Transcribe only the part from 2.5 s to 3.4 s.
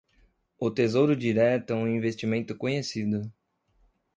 conhecido